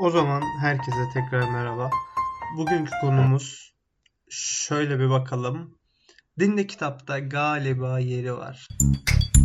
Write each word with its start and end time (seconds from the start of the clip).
O 0.00 0.10
zaman 0.10 0.42
herkese 0.60 1.08
tekrar 1.14 1.50
merhaba. 1.50 1.90
Bugünkü 2.56 2.90
konumuz 3.00 3.74
şöyle 4.30 4.98
bir 4.98 5.10
bakalım. 5.10 5.78
Dinde 6.38 6.66
kitapta 6.66 7.18
galiba 7.18 7.98
yeri 7.98 8.36
var. 8.36 8.68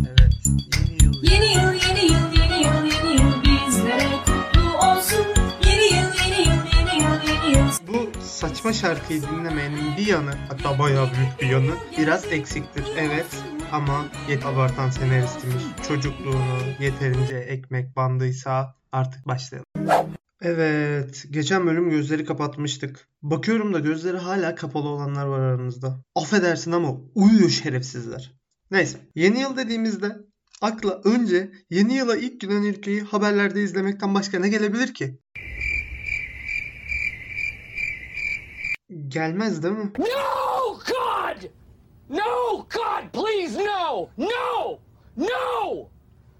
Evet, 0.08 0.34
yeni 0.76 1.04
yıl. 1.04 1.22
Yeni 1.22 1.52
yıl, 1.52 1.72
yeni 1.72 2.12
yıl, 2.12 2.32
yeni 2.32 2.62
yıl, 2.64 2.84
yeni 2.84 3.22
yıl 3.22 3.42
bizlere 3.44 4.08
kutlu 4.26 4.78
olsun. 4.78 5.26
Yeni 5.64 5.84
yıl, 5.84 6.10
yeni 6.26 6.40
yıl, 6.48 6.64
yeni 6.76 7.02
yıl, 7.02 7.22
yeni 7.28 7.58
yıl. 7.58 7.68
Bu 7.88 8.20
saçma 8.20 8.72
şarkıyı 8.72 9.22
dinlemeyenin 9.22 9.96
bir 9.96 10.06
yanı, 10.06 10.34
hatta 10.48 10.78
bayağı 10.78 11.10
büyük 11.14 11.40
bir 11.40 11.46
yanı 11.46 11.74
biraz 11.98 12.32
eksiktir. 12.32 12.84
Evet 12.96 13.44
ama 13.72 14.04
yet 14.28 14.46
abartan 14.46 14.90
senaristimiz 14.90 15.62
çocukluğunu 15.88 16.58
yeterince 16.80 17.36
ekmek 17.36 17.96
bandıysa 17.96 18.79
artık 18.92 19.26
başlayalım. 19.26 19.66
Evet, 20.42 21.24
geçen 21.30 21.66
bölüm 21.66 21.90
gözleri 21.90 22.24
kapatmıştık. 22.24 23.08
Bakıyorum 23.22 23.74
da 23.74 23.78
gözleri 23.78 24.16
hala 24.16 24.54
kapalı 24.54 24.88
olanlar 24.88 25.26
var 25.26 25.40
aranızda. 25.40 26.04
Affedersin 26.14 26.72
ama 26.72 26.96
uyuyor 27.14 27.50
şerefsizler. 27.50 28.34
Neyse, 28.70 28.98
yeni 29.14 29.40
yıl 29.40 29.56
dediğimizde 29.56 30.16
akla 30.60 31.00
önce 31.04 31.52
yeni 31.70 31.94
yıla 31.94 32.16
ilk 32.16 32.40
gülen 32.40 32.62
ülkeyi 32.62 33.00
haberlerde 33.00 33.62
izlemekten 33.62 34.14
başka 34.14 34.38
ne 34.38 34.48
gelebilir 34.48 34.94
ki? 34.94 35.18
Gelmez 39.08 39.62
değil 39.62 39.74
mi? 39.74 39.92
No, 39.98 40.74
God! 40.74 41.50
No, 42.10 42.56
God, 42.56 43.12
please, 43.12 43.64
no! 43.64 44.08
No! 44.18 44.78
No! 45.16 45.88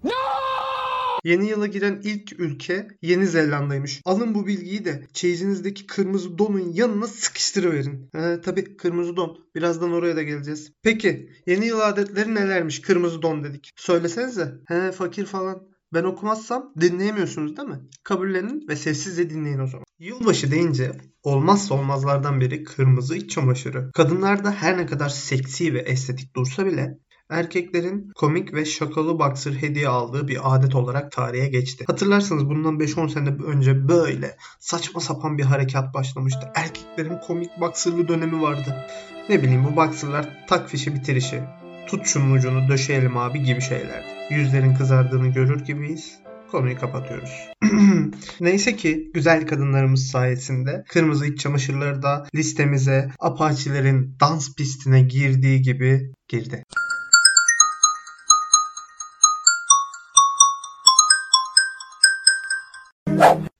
No! 0.04 0.79
Yeni 1.24 1.48
yıla 1.48 1.66
giren 1.66 2.00
ilk 2.04 2.40
ülke 2.40 2.88
Yeni 3.02 3.26
Zelanda'ymış. 3.26 4.00
Alın 4.04 4.34
bu 4.34 4.46
bilgiyi 4.46 4.84
de 4.84 5.06
çeyizinizdeki 5.12 5.86
kırmızı 5.86 6.38
donun 6.38 6.72
yanına 6.72 7.06
sıkıştırıverin. 7.06 8.08
He, 8.14 8.40
tabii 8.40 8.76
kırmızı 8.76 9.16
don. 9.16 9.38
Birazdan 9.54 9.92
oraya 9.92 10.16
da 10.16 10.22
geleceğiz. 10.22 10.72
Peki 10.82 11.30
yeni 11.46 11.66
yıl 11.66 11.80
adetleri 11.80 12.34
nelermiş 12.34 12.80
kırmızı 12.80 13.22
don 13.22 13.44
dedik. 13.44 13.70
Söylesenize. 13.76 14.54
He 14.68 14.92
fakir 14.92 15.24
falan. 15.26 15.70
Ben 15.94 16.04
okumazsam 16.04 16.72
dinleyemiyorsunuz 16.80 17.56
değil 17.56 17.68
mi? 17.68 17.80
Kabullenin 18.02 18.68
ve 18.68 18.76
sessizce 18.76 19.30
dinleyin 19.30 19.58
o 19.58 19.66
zaman. 19.66 19.84
Yılbaşı 19.98 20.50
deyince 20.50 20.92
olmazsa 21.22 21.74
olmazlardan 21.74 22.40
biri 22.40 22.64
kırmızı 22.64 23.16
iç 23.16 23.30
çamaşırı. 23.30 23.90
Kadınlarda 23.94 24.52
her 24.52 24.78
ne 24.78 24.86
kadar 24.86 25.08
seksi 25.08 25.74
ve 25.74 25.78
estetik 25.78 26.36
dursa 26.36 26.66
bile 26.66 26.98
erkeklerin 27.30 28.10
komik 28.14 28.54
ve 28.54 28.64
şakalı 28.64 29.18
boxer 29.18 29.52
hediye 29.52 29.88
aldığı 29.88 30.28
bir 30.28 30.38
adet 30.54 30.74
olarak 30.74 31.12
tarihe 31.12 31.48
geçti. 31.48 31.84
Hatırlarsanız 31.86 32.48
bundan 32.48 32.78
5-10 32.78 33.08
sene 33.12 33.28
önce 33.46 33.88
böyle 33.88 34.36
saçma 34.58 35.00
sapan 35.00 35.38
bir 35.38 35.44
harekat 35.44 35.94
başlamıştı. 35.94 36.52
Erkeklerin 36.54 37.18
komik 37.26 37.60
boxerlı 37.60 38.08
dönemi 38.08 38.42
vardı. 38.42 38.86
Ne 39.28 39.42
bileyim 39.42 39.64
bu 39.64 39.76
boxerlar 39.76 40.46
tak 40.48 40.70
fişi 40.70 40.94
bitirişi, 40.94 41.40
tut 41.86 42.06
şunun 42.06 42.30
ucunu 42.30 42.68
döşeyelim 42.68 43.16
abi 43.16 43.42
gibi 43.42 43.60
şeylerdi. 43.60 44.06
Yüzlerin 44.30 44.74
kızardığını 44.74 45.28
görür 45.28 45.64
gibiyiz. 45.64 46.20
Konuyu 46.50 46.78
kapatıyoruz. 46.78 47.30
Neyse 48.40 48.76
ki 48.76 49.10
güzel 49.14 49.46
kadınlarımız 49.46 50.06
sayesinde 50.06 50.84
kırmızı 50.88 51.26
iç 51.26 51.40
çamaşırları 51.40 52.02
da 52.02 52.26
listemize 52.34 53.10
Apache'lerin 53.18 54.16
dans 54.20 54.54
pistine 54.54 55.02
girdiği 55.02 55.62
gibi 55.62 56.12
girdi. 56.28 56.64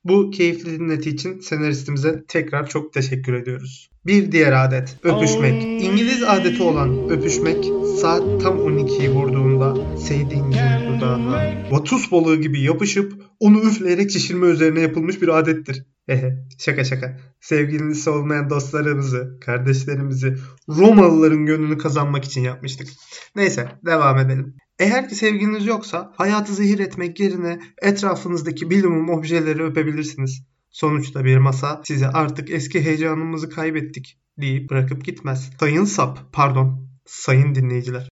Bu 0.05 0.31
keyifli 0.31 0.81
dinleti 0.81 1.11
için 1.11 1.41
senaristimize 1.41 2.25
tekrar 2.29 2.69
çok 2.69 2.93
teşekkür 2.93 3.33
ediyoruz. 3.35 3.91
Bir 4.07 4.33
diğer 4.33 4.65
adet 4.65 4.97
öpüşmek. 5.03 5.63
İngiliz 5.63 6.23
adeti 6.23 6.63
olan 6.63 7.09
öpüşmek 7.09 7.65
saat 8.01 8.43
tam 8.43 8.59
12'yi 8.59 9.11
vurduğunda 9.11 9.97
sevdiğinizin 9.97 10.89
dudağına 10.89 11.55
vatus 11.71 12.13
balığı 12.13 12.37
gibi 12.37 12.61
yapışıp 12.61 13.13
onu 13.41 13.59
üfleyerek 13.61 14.11
şişirme 14.11 14.47
üzerine 14.47 14.81
yapılmış 14.81 15.23
bir 15.23 15.29
adettir. 15.29 15.85
Hehe 16.07 16.37
şaka 16.59 16.85
şaka. 16.85 17.19
Sevgilisi 17.41 18.11
olmayan 18.11 18.51
dostlarımızı, 18.51 19.39
kardeşlerimizi, 19.41 20.37
Romalıların 20.69 21.47
gönlünü 21.47 21.79
kazanmak 21.79 22.25
için 22.25 22.41
yapmıştık. 22.41 22.89
Neyse 23.37 23.69
devam 23.87 24.19
edelim. 24.19 24.57
Eğer 24.81 25.09
ki 25.09 25.15
sevgiliniz 25.15 25.67
yoksa 25.67 26.13
hayatı 26.17 26.55
zehir 26.55 26.79
etmek 26.79 27.21
yerine 27.21 27.61
etrafınızdaki 27.83 28.71
bilimum 28.71 29.11
objeleri 29.11 29.63
öpebilirsiniz. 29.63 30.43
Sonuçta 30.71 31.25
bir 31.25 31.37
masa 31.37 31.83
size 31.85 32.09
artık 32.09 32.51
eski 32.51 32.85
heyecanımızı 32.85 33.51
kaybettik 33.51 34.19
deyip 34.39 34.71
bırakıp 34.71 35.05
gitmez. 35.05 35.51
Sayın 35.61 35.85
sap, 35.85 36.33
pardon, 36.33 36.89
sayın 37.07 37.55
dinleyiciler. 37.55 38.09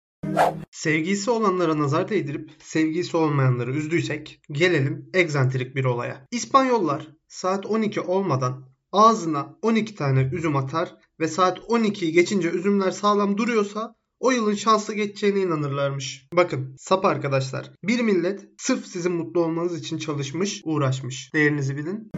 Sevgisi 0.71 1.31
olanlara 1.31 1.79
nazar 1.79 2.09
değdirip 2.09 2.51
sevgisi 2.59 3.17
olmayanları 3.17 3.73
üzdüysek 3.73 4.41
gelelim 4.53 5.11
egzantrik 5.15 5.77
bir 5.77 5.85
olaya. 5.85 6.27
İspanyollar 6.31 7.09
saat 7.29 7.67
12 7.67 8.01
olmadan 8.01 8.69
ağzına 8.93 9.57
12 9.63 9.95
tane 9.95 10.31
üzüm 10.33 10.57
atar 10.57 10.95
ve 11.21 11.29
saat 11.29 11.59
12'yi 11.59 12.13
geçince 12.13 12.51
üzümler 12.51 12.91
sağlam 12.91 13.39
duruyorsa 13.39 13.95
o 14.25 14.31
yılın 14.31 14.55
şanslı 14.55 14.95
geçeceğine 14.95 15.41
inanırlarmış. 15.41 16.27
Bakın 16.33 16.77
sap 16.79 17.05
arkadaşlar. 17.05 17.71
Bir 17.83 18.01
millet 18.01 18.41
sırf 18.59 18.87
sizin 18.87 19.13
mutlu 19.13 19.41
olmanız 19.41 19.79
için 19.79 19.99
çalışmış, 19.99 20.63
uğraşmış. 20.65 21.35
Değerinizi 21.35 21.77
bilin. 21.77 22.11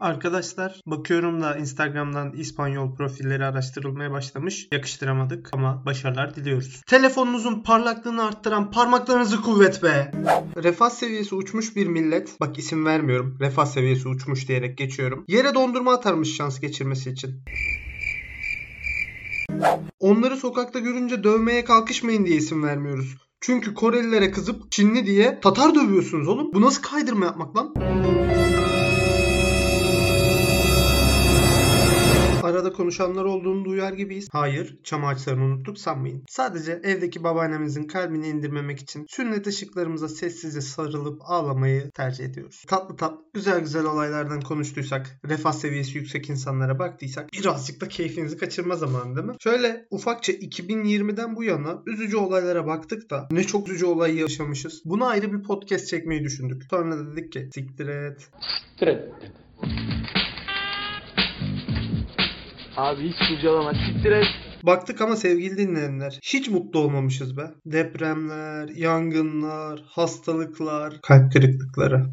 Arkadaşlar 0.00 0.80
bakıyorum 0.86 1.40
da 1.40 1.56
Instagram'dan 1.56 2.32
İspanyol 2.32 2.94
profilleri 2.94 3.44
araştırılmaya 3.44 4.10
başlamış. 4.10 4.68
Yakıştıramadık 4.72 5.48
ama 5.52 5.82
başarılar 5.86 6.34
diliyoruz. 6.34 6.82
Telefonunuzun 6.86 7.62
parlaklığını 7.62 8.24
arttıran 8.24 8.70
parmaklarınızı 8.70 9.42
kuvvet 9.42 9.82
be. 9.82 10.12
Refah 10.62 10.90
seviyesi 10.90 11.34
uçmuş 11.34 11.76
bir 11.76 11.86
millet. 11.86 12.40
Bak 12.40 12.58
isim 12.58 12.86
vermiyorum. 12.86 13.36
Refah 13.40 13.66
seviyesi 13.66 14.08
uçmuş 14.08 14.48
diyerek 14.48 14.78
geçiyorum. 14.78 15.24
Yere 15.28 15.54
dondurma 15.54 15.92
atarmış 15.92 16.36
şans 16.36 16.60
geçirmesi 16.60 17.10
için. 17.10 17.42
Onları 20.00 20.36
sokakta 20.36 20.78
görünce 20.78 21.24
dövmeye 21.24 21.64
kalkışmayın 21.64 22.26
diye 22.26 22.36
isim 22.36 22.62
vermiyoruz. 22.62 23.16
Çünkü 23.40 23.74
Korelilere 23.74 24.30
kızıp 24.30 24.72
Çinli 24.72 25.06
diye 25.06 25.40
Tatar 25.40 25.74
dövüyorsunuz 25.74 26.28
oğlum. 26.28 26.52
Bu 26.54 26.60
nasıl 26.60 26.82
kaydırma 26.82 27.24
yapmak 27.24 27.56
lan? 27.56 27.74
Arada 32.48 32.72
konuşanlar 32.72 33.24
olduğunu 33.24 33.64
duyar 33.64 33.92
gibiyiz. 33.92 34.28
Hayır, 34.32 34.78
çam 34.84 35.04
ağaçlarını 35.04 35.44
unuttuk 35.44 35.78
sanmayın. 35.78 36.24
Sadece 36.28 36.72
evdeki 36.72 37.24
babaannemizin 37.24 37.84
kalbini 37.84 38.28
indirmemek 38.28 38.80
için 38.80 39.06
sünnet 39.08 39.46
ışıklarımıza 39.46 40.08
sessizce 40.08 40.60
sarılıp 40.60 41.22
ağlamayı 41.24 41.90
tercih 41.90 42.24
ediyoruz. 42.24 42.64
Tatlı 42.68 42.96
tatlı, 42.96 43.18
güzel 43.34 43.60
güzel 43.60 43.84
olaylardan 43.84 44.40
konuştuysak, 44.40 45.20
refah 45.28 45.52
seviyesi 45.52 45.98
yüksek 45.98 46.30
insanlara 46.30 46.78
baktıysak 46.78 47.32
birazcık 47.32 47.80
da 47.80 47.88
keyfinizi 47.88 48.36
kaçırma 48.36 48.76
zamanı 48.76 49.16
değil 49.16 49.26
mi? 49.26 49.34
Şöyle 49.40 49.86
ufakça 49.90 50.32
2020'den 50.32 51.36
bu 51.36 51.44
yana 51.44 51.82
üzücü 51.86 52.16
olaylara 52.16 52.66
baktık 52.66 53.10
da 53.10 53.28
ne 53.30 53.44
çok 53.44 53.68
üzücü 53.68 53.86
olay 53.86 54.16
yaşamışız. 54.16 54.82
Buna 54.84 55.06
ayrı 55.06 55.32
bir 55.32 55.42
podcast 55.42 55.86
çekmeyi 55.86 56.24
düşündük. 56.24 56.62
Sonra 56.70 57.12
dedik 57.12 57.32
ki 57.32 57.50
siktir 57.54 57.88
et. 57.88 58.28
Siktir 58.40 58.88
Abi 62.78 63.08
hiç 63.08 63.16
kurcalama 63.28 63.72
siktir 63.74 64.12
et. 64.12 64.26
Baktık 64.62 65.00
ama 65.00 65.16
sevgili 65.16 65.56
dinleyenler 65.56 66.18
hiç 66.22 66.48
mutlu 66.48 66.80
olmamışız 66.80 67.36
be. 67.36 67.42
Depremler, 67.66 68.68
yangınlar, 68.68 69.82
hastalıklar, 69.86 71.00
kalp 71.02 71.32
kırıklıkları. 71.32 72.06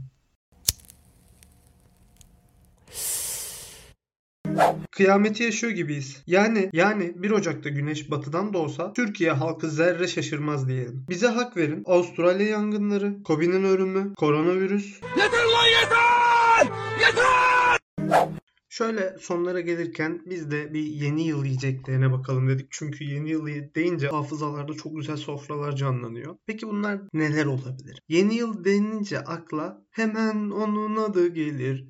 Kıyameti 4.91 5.44
yaşıyor 5.44 5.73
gibiyiz. 5.73 6.23
Yani 6.28 6.70
yani 6.73 7.14
1 7.16 7.32
Ocak'ta 7.32 7.70
güneş 7.70 8.12
batıdan 8.12 8.53
doğsa 8.53 8.94
Türkiye 8.94 9.32
halkı 9.32 9.70
zerre 9.70 10.08
şaşırmaz 10.08 10.67
diyelim. 10.67 11.06
Bize 11.09 11.28
hak 11.28 11.58
verin. 11.58 11.84
Avustralya 11.85 12.47
yangınları, 12.47 13.23
Kobe'nin 13.23 13.64
ölümü, 13.64 14.14
koronavirüs. 14.16 15.02
Yeter 15.17 15.46
lan 15.46 15.67
yeter! 15.82 16.78
Yeter! 17.00 18.29
Şöyle 18.78 19.16
sonlara 19.20 19.62
gelirken 19.62 20.22
biz 20.26 20.52
de 20.52 20.74
bir 20.74 20.84
yeni 20.84 21.28
yıl 21.28 21.46
yiyeceklerine 21.46 22.12
bakalım 22.12 22.50
dedik. 22.50 22.68
Çünkü 22.70 23.04
yeni 23.04 23.30
yıl 23.30 23.48
deyince 23.76 24.08
hafızalarda 24.08 24.74
çok 24.74 24.96
güzel 24.96 25.18
sofralar 25.18 25.76
canlanıyor. 25.76 26.38
Peki 26.46 26.68
bunlar 26.68 27.02
neler 27.14 27.46
olabilir? 27.46 28.02
Yeni 28.08 28.36
yıl 28.36 28.64
denince 28.64 29.20
akla 29.20 29.86
hemen 29.90 30.50
onun 30.50 30.96
adı 30.96 31.28
gelir. 31.28 31.88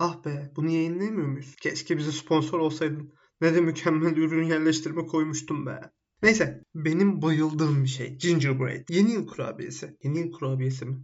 Ah 0.00 0.24
be 0.24 0.52
bunu 0.56 0.70
yayınlayamıyor 0.70 1.28
muyuz? 1.28 1.56
Keşke 1.60 1.98
bize 1.98 2.12
sponsor 2.12 2.58
olsaydın. 2.58 3.12
Ne 3.40 3.54
de 3.54 3.60
mükemmel 3.60 4.16
ürün 4.16 4.46
yerleştirme 4.46 5.06
koymuştum 5.06 5.66
be. 5.66 5.80
Neyse 6.22 6.64
benim 6.74 7.22
bayıldığım 7.22 7.82
bir 7.82 7.88
şey 7.88 8.16
gingerbread. 8.16 8.88
Yeni 8.88 9.12
yıl 9.12 9.26
kurabiyesi. 9.26 9.96
Yeni 10.02 10.18
yıl 10.18 10.32
kurabiyesi 10.32 10.84
mi? 10.84 10.96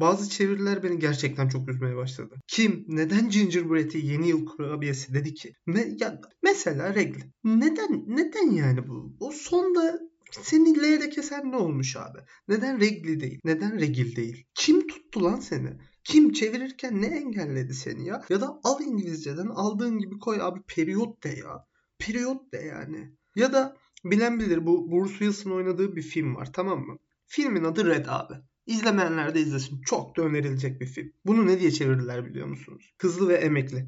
Bazı 0.00 0.30
çeviriler 0.30 0.82
beni 0.82 0.98
gerçekten 0.98 1.48
çok 1.48 1.68
üzmeye 1.68 1.96
başladı. 1.96 2.34
Kim 2.46 2.84
neden 2.88 3.28
gingerbread'i 3.28 4.06
yeni 4.06 4.28
yıl 4.28 4.46
kurabiyesi 4.46 5.14
dedi 5.14 5.34
ki? 5.34 5.52
Me- 5.66 6.02
ya, 6.02 6.20
mesela 6.42 6.94
regl. 6.94 7.20
Neden 7.44 8.04
neden 8.06 8.50
yani 8.50 8.88
bu? 8.88 9.16
O 9.20 9.30
sonda 9.30 10.00
seni 10.30 10.78
L'de 10.78 11.10
kesen 11.10 11.50
ne 11.50 11.56
olmuş 11.56 11.96
abi? 11.96 12.18
Neden 12.48 12.80
regli 12.80 13.20
değil? 13.20 13.38
Neden 13.44 13.80
regil 13.80 14.16
değil? 14.16 14.44
Kim 14.54 14.86
tuttu 14.86 15.24
lan 15.24 15.40
seni? 15.40 15.68
Kim 16.04 16.32
çevirirken 16.32 17.02
ne 17.02 17.06
engelledi 17.06 17.74
seni 17.74 18.06
ya? 18.06 18.24
Ya 18.28 18.40
da 18.40 18.60
al 18.64 18.80
İngilizceden 18.80 19.46
aldığın 19.46 19.98
gibi 19.98 20.18
koy 20.18 20.38
abi 20.42 20.60
periyot 20.62 21.24
de 21.24 21.28
ya. 21.28 21.64
Periyot 21.98 22.52
de 22.52 22.58
yani. 22.58 23.12
Ya 23.36 23.52
da 23.52 23.76
bilen 24.04 24.40
bilir 24.40 24.66
bu 24.66 24.90
Bruce 24.92 25.10
Willis'in 25.10 25.50
oynadığı 25.50 25.96
bir 25.96 26.02
film 26.02 26.36
var 26.36 26.52
tamam 26.52 26.86
mı? 26.86 26.98
Filmin 27.26 27.64
adı 27.64 27.86
Red 27.86 28.06
abi. 28.08 28.34
İzlemeyenler 28.68 29.34
de 29.34 29.40
izlesin. 29.40 29.82
Çok 29.82 30.16
da 30.16 30.22
önerilecek 30.22 30.80
bir 30.80 30.86
film. 30.86 31.12
Bunu 31.26 31.46
ne 31.46 31.60
diye 31.60 31.70
çevirdiler 31.70 32.26
biliyor 32.26 32.46
musunuz? 32.46 32.94
Hızlı 33.00 33.28
ve 33.28 33.34
emekli. 33.34 33.86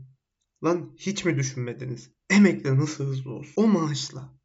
Lan 0.64 0.90
hiç 0.96 1.24
mi 1.24 1.36
düşünmediniz? 1.36 2.10
Emekli 2.30 2.78
nasıl 2.80 3.04
hızlı 3.04 3.30
olsun? 3.32 3.52
O 3.56 3.66
maaşla. 3.66 4.40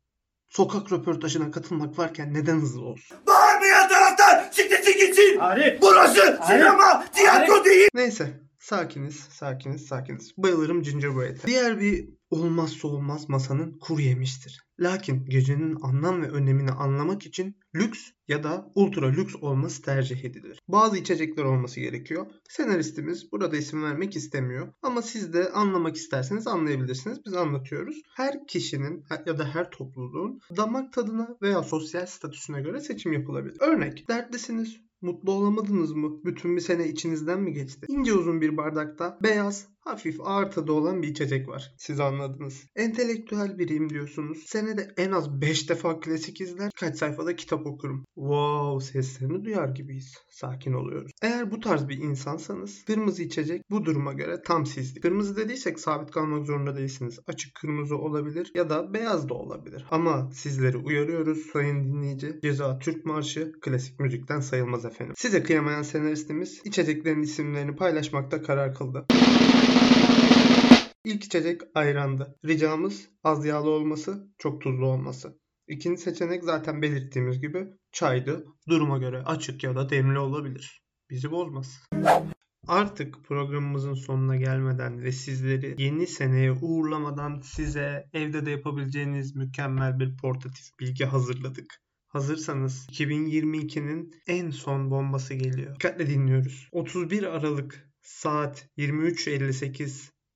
Sokak 0.49 0.91
röportajına 0.91 1.51
katılmak 1.51 1.99
varken 1.99 2.33
neden 2.33 2.55
hızlı 2.55 2.81
olsun? 2.81 3.17
Bağırmayan 3.27 3.89
taraftar 3.89 4.51
siktirsin 4.51 4.99
gitsin. 4.99 5.37
Arif! 5.39 5.81
Burası 5.81 6.39
sinema, 6.47 7.05
tiyatro 7.13 7.65
değil. 7.65 7.87
Neyse. 7.93 8.45
Sakiniz, 8.59 9.15
sakiniz, 9.15 9.85
sakiniz. 9.85 10.37
Bayılırım 10.37 10.83
gingerbread'e. 10.83 11.47
Diğer 11.47 11.79
bir 11.79 12.09
olmazsa 12.35 12.87
olmaz 12.87 13.29
masanın 13.29 13.79
kuru 13.79 14.01
yemiştir. 14.01 14.65
Lakin 14.79 15.25
gecenin 15.25 15.77
anlam 15.81 16.21
ve 16.21 16.29
önemini 16.29 16.71
anlamak 16.71 17.25
için 17.25 17.57
lüks 17.75 17.99
ya 18.27 18.43
da 18.43 18.71
ultra 18.75 19.07
lüks 19.07 19.35
olması 19.41 19.81
tercih 19.81 20.23
edilir. 20.23 20.59
Bazı 20.67 20.97
içecekler 20.97 21.43
olması 21.43 21.79
gerekiyor. 21.79 22.25
Senaristimiz 22.49 23.31
burada 23.31 23.57
isim 23.57 23.83
vermek 23.83 24.15
istemiyor. 24.15 24.73
Ama 24.81 25.01
siz 25.01 25.33
de 25.33 25.51
anlamak 25.51 25.95
isterseniz 25.95 26.47
anlayabilirsiniz. 26.47 27.25
Biz 27.25 27.33
anlatıyoruz. 27.33 28.01
Her 28.15 28.47
kişinin 28.47 29.05
ya 29.25 29.37
da 29.37 29.55
her 29.55 29.71
topluluğun 29.71 30.39
damak 30.57 30.93
tadına 30.93 31.37
veya 31.41 31.63
sosyal 31.63 32.05
statüsüne 32.05 32.61
göre 32.61 32.79
seçim 32.79 33.13
yapılabilir. 33.13 33.57
Örnek, 33.59 34.09
dertlisiniz, 34.09 34.85
Mutlu 35.01 35.31
olamadınız 35.31 35.91
mı? 35.91 36.19
Bütün 36.25 36.55
bir 36.55 36.61
sene 36.61 36.87
içinizden 36.87 37.41
mi 37.41 37.53
geçti? 37.53 37.85
İnce 37.89 38.13
uzun 38.13 38.41
bir 38.41 38.57
bardakta 38.57 39.17
beyaz, 39.23 39.67
hafif 39.85 40.21
ağır 40.21 40.51
tadı 40.51 40.71
olan 40.71 41.01
bir 41.01 41.07
içecek 41.07 41.47
var. 41.47 41.73
Siz 41.77 41.99
anladınız. 41.99 42.63
Entelektüel 42.75 43.57
biriyim 43.59 43.89
diyorsunuz. 43.89 44.43
Senede 44.45 44.93
en 44.97 45.11
az 45.11 45.41
5 45.41 45.69
defa 45.69 45.99
klasik 45.99 46.41
izler, 46.41 46.71
kaç 46.79 46.97
sayfada 46.97 47.35
kitap 47.35 47.65
okurum. 47.65 48.05
Wow, 48.15 48.91
seslerini 48.91 49.45
duyar 49.45 49.69
gibiyiz. 49.69 50.17
Sakin 50.29 50.73
oluyoruz. 50.73 51.11
Eğer 51.21 51.51
bu 51.51 51.59
tarz 51.59 51.89
bir 51.89 51.97
insansanız 51.97 52.83
kırmızı 52.85 53.23
içecek 53.23 53.61
bu 53.69 53.85
duruma 53.85 54.13
göre 54.13 54.41
tam 54.41 54.65
sizlik. 54.65 55.03
Kırmızı 55.03 55.37
dediysek 55.37 55.79
sabit 55.79 56.11
kalmak 56.11 56.45
zorunda 56.45 56.77
değilsiniz. 56.77 57.19
Açık 57.27 57.55
kırmızı 57.55 57.97
olabilir 57.97 58.51
ya 58.55 58.69
da 58.69 58.93
beyaz 58.93 59.29
da 59.29 59.33
olabilir. 59.33 59.85
Ama 59.91 60.29
sizleri 60.33 60.77
uyarıyoruz 60.77 61.45
sayın 61.53 61.83
dinleyici. 61.83 62.39
Ceza 62.41 62.79
Türk 62.79 63.05
Marşı 63.05 63.51
klasik 63.61 63.99
müzikten 63.99 64.39
sayılmaz 64.39 64.85
efendim. 64.85 65.13
Size 65.17 65.43
kıyamayan 65.43 65.81
senaristimiz 65.81 66.61
içeceklerin 66.65 67.21
isimlerini 67.21 67.75
paylaşmakta 67.75 68.41
karar 68.41 68.75
kıldı. 68.75 69.05
İlk 71.06 71.24
içecek 71.24 71.62
ayrandı. 71.75 72.36
Ricamız 72.46 73.10
az 73.24 73.46
yağlı 73.46 73.69
olması, 73.69 74.28
çok 74.38 74.62
tuzlu 74.62 74.86
olması. 74.86 75.40
İkinci 75.68 76.02
seçenek 76.02 76.44
zaten 76.44 76.81
belirttiğimiz 76.81 77.42
gibi 77.42 77.68
çaydı. 77.92 78.46
Duruma 78.69 78.98
göre 78.98 79.18
açık 79.18 79.63
ya 79.63 79.75
da 79.75 79.90
demli 79.90 80.19
olabilir. 80.19 80.84
Bizi 81.10 81.31
bozmaz. 81.31 81.84
Artık 82.68 83.24
programımızın 83.24 83.94
sonuna 83.94 84.36
gelmeden 84.36 85.04
ve 85.04 85.12
sizleri 85.12 85.75
yeni 85.78 86.07
seneye 86.07 86.52
uğurlamadan 86.52 87.42
size 87.44 88.10
evde 88.13 88.46
de 88.46 88.52
yapabileceğiniz 88.52 89.36
mükemmel 89.36 90.00
bir 90.00 90.18
portatif 90.18 90.80
bilgi 90.80 91.06
hazırladık. 91.06 91.81
Hazırsanız 92.07 92.88
2022'nin 92.92 94.12
en 94.28 94.50
son 94.50 94.92
bombası 94.92 95.34
geliyor. 95.34 95.75
Dikkatle 95.75 96.07
dinliyoruz. 96.07 96.69
31 96.72 97.24
Aralık 97.24 97.90
saat 98.02 98.69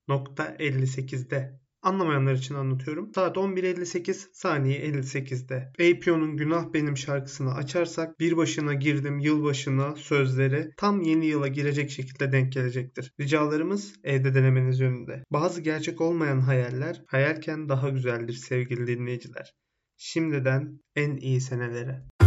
23.58.58'de 0.09 1.59
Anlamayanlar 1.81 2.33
için 2.33 2.55
anlatıyorum. 2.55 3.11
Saat 3.15 3.37
11.58 3.37 4.27
saniye 4.33 4.79
58'de. 4.79 5.71
APO'nun 5.79 6.37
Günah 6.37 6.73
Benim 6.73 6.97
şarkısını 6.97 7.53
açarsak 7.53 8.19
bir 8.19 8.37
başına 8.37 8.73
girdim 8.73 9.19
yılbaşına 9.19 9.95
sözleri 9.95 10.71
tam 10.77 11.01
yeni 11.01 11.25
yıla 11.25 11.47
girecek 11.47 11.91
şekilde 11.91 12.31
denk 12.31 12.53
gelecektir. 12.53 13.13
Ricalarımız 13.19 13.93
evde 14.03 14.33
denemeniz 14.33 14.79
yönünde. 14.79 15.23
Bazı 15.31 15.61
gerçek 15.61 16.01
olmayan 16.01 16.39
hayaller 16.39 17.03
hayalken 17.07 17.69
daha 17.69 17.89
güzeldir 17.89 18.33
sevgili 18.33 18.87
dinleyiciler. 18.87 19.53
Şimdiden 19.97 20.79
en 20.95 21.17
iyi 21.17 21.41
senelere. 21.41 22.18